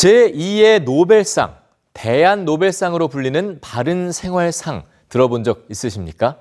[0.00, 1.56] 제2의 노벨상,
[1.92, 6.38] 대한 노벨상으로 불리는 바른 생활상 들어본 적 있으십니까?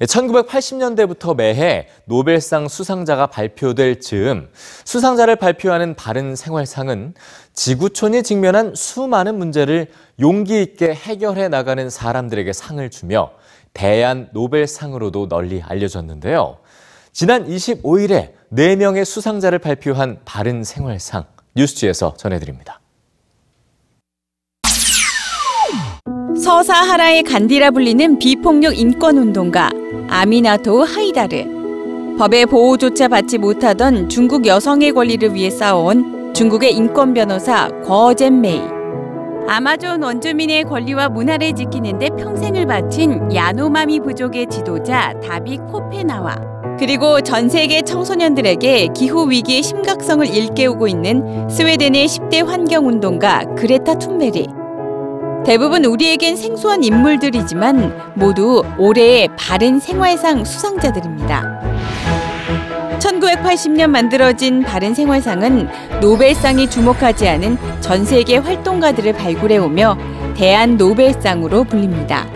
[0.00, 4.48] 1980년대부터 매해 노벨상 수상자가 발표될 즈음
[4.84, 7.14] 수상자를 발표하는 바른 생활상은
[7.52, 9.86] 지구촌이 직면한 수많은 문제를
[10.18, 13.30] 용기 있게 해결해 나가는 사람들에게 상을 주며
[13.72, 16.58] 대한 노벨상으로도 널리 알려졌는데요.
[17.12, 22.79] 지난 25일에 4명의 수상자를 발표한 바른 생활상 뉴스지에서 전해드립니다.
[26.40, 29.70] 서사하라의 간디라 불리는 비폭력 인권운동가
[30.08, 32.16] 아미나토 하이다르.
[32.18, 38.62] 법의 보호조차 받지 못하던 중국 여성의 권리를 위해 싸워온 중국의 인권 변호사 거젠메이.
[39.48, 46.36] 아마존 원주민의 권리와 문화를 지키는데 평생을 바친 야노마미 부족의 지도자 다비 코페나와
[46.78, 54.59] 그리고 전 세계 청소년들에게 기후 위기의 심각성을 일깨우고 있는 스웨덴의 10대 환경 운동가 그레타 툰베리.
[55.44, 61.60] 대부분 우리에겐 생소한 인물들이지만 모두 올해의 바른 생활상 수상자들입니다.
[62.98, 65.68] 1980년 만들어진 바른 생활상은
[66.00, 69.96] 노벨상이 주목하지 않은 전 세계 활동가들을 발굴해 오며
[70.36, 72.26] 대한 노벨상으로 불립니다.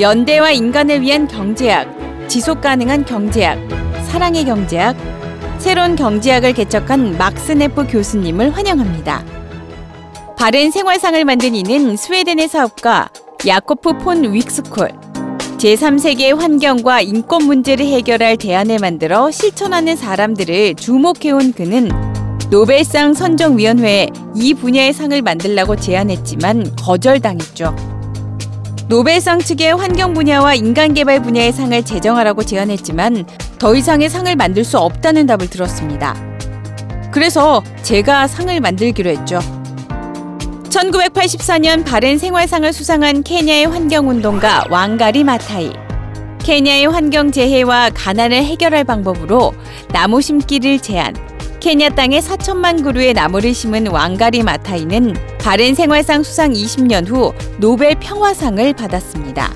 [0.00, 1.86] 연대와 인간을 위한 경제학,
[2.28, 3.58] 지속 가능한 경제학,
[4.08, 4.96] 사랑의 경제학,
[5.58, 9.41] 새로운 경제학을 개척한 막스네프 교수님을 환영합니다.
[10.42, 13.10] 바른 생활상을 만든 이는 스웨덴의 사업가
[13.46, 14.90] 야코프 폰 윅스콜.
[15.56, 21.88] 제3세계의 환경과 인권 문제를 해결할 대안을 만들어 실천하는 사람들을 주목해온 그는
[22.50, 27.76] 노벨상 선정위원회에 이 분야의 상을 만들라고 제안했지만 거절당했죠.
[28.88, 33.26] 노벨상 측의 환경 분야와 인간 개발 분야의 상을 제정하라고 제안했지만
[33.60, 36.16] 더 이상의 상을 만들 수 없다는 답을 들었습니다.
[37.12, 39.61] 그래서 제가 상을 만들기로 했죠.
[40.72, 45.70] 1984년 바른 생활상을 수상한 케냐의 환경운동가 왕가리 마타이.
[46.38, 49.52] 케냐의 환경 재해와 가난을 해결할 방법으로
[49.92, 51.14] 나무 심기를 제안.
[51.60, 58.72] 케냐 땅에 4천만 그루의 나무를 심은 왕가리 마타이는 바른 생활상 수상 20년 후 노벨 평화상을
[58.72, 59.52] 받았습니다.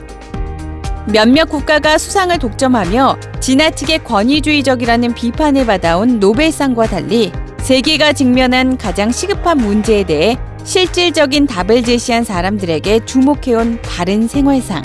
[1.06, 10.04] 몇몇 국가가 수상을 독점하며 지나치게 권위주의적이라는 비판을 받아온 노벨상과 달리 세계가 직면한 가장 시급한 문제에
[10.04, 14.82] 대해 실질적인 답을 제시한 사람들에게 주목해온 바른 생활상.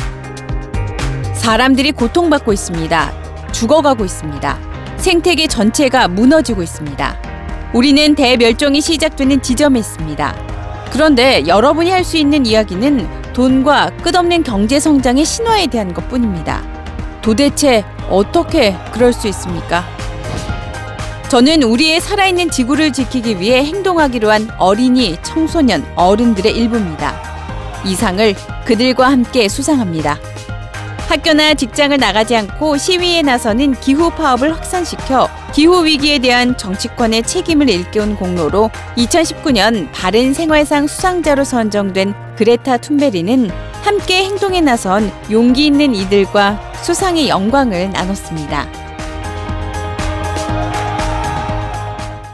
[1.33, 3.11] 사람들이 고통받고 있습니다.
[3.51, 4.59] 죽어가고 있습니다.
[4.97, 7.17] 생태계 전체가 무너지고 있습니다.
[7.73, 10.35] 우리는 대멸종이 시작되는 지점에 있습니다.
[10.91, 16.61] 그런데 여러분이 할 수 있는 이야기는 돈과 끝없는 경제 성장의 신화에 대한 것 뿐입니다.
[17.23, 19.83] 도대체 어떻게 그럴 수 있습니까?
[21.31, 27.15] 저는 우리의 살아있는 지구를 지키기 위해 행동하기로 한 어린이, 청소년, 어른들의 일부입니다.
[27.85, 30.19] 이 상을 그들과 함께 수상합니다.
[31.07, 38.17] 학교나 직장을 나가지 않고 시위에 나서는 기후 파업을 확산시켜 기후 위기에 대한 정치권의 책임을 일깨운
[38.17, 43.49] 공로로 2019년 바른 생활상 수상자로 선정된 그레타 툰베리는
[43.83, 48.90] 함께 행동에 나선 용기 있는 이들과 수상의 영광을 나눴습니다.